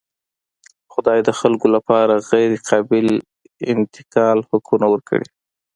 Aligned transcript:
خدای 0.93 1.19
د 1.27 1.29
خلکو 1.39 1.67
لپاره 1.75 2.13
غیرقابل 2.29 3.07
انتقال 3.71 4.37
حقونه 4.49 4.85
ورکړي. 4.89 5.27